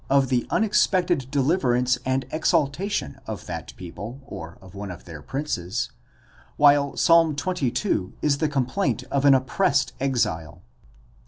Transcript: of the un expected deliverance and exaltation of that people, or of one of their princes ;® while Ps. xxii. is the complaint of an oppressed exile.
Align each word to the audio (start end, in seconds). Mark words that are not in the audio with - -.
of 0.09 0.29
the 0.29 0.47
un 0.49 0.63
expected 0.63 1.29
deliverance 1.29 1.99
and 2.07 2.25
exaltation 2.31 3.21
of 3.27 3.45
that 3.45 3.71
people, 3.77 4.19
or 4.25 4.57
of 4.59 4.73
one 4.73 4.89
of 4.89 5.05
their 5.05 5.21
princes 5.21 5.91
;® 5.21 5.91
while 6.57 6.93
Ps. 6.93 7.07
xxii. 7.39 8.11
is 8.19 8.39
the 8.39 8.49
complaint 8.49 9.03
of 9.11 9.25
an 9.25 9.35
oppressed 9.35 9.93
exile. 9.99 10.63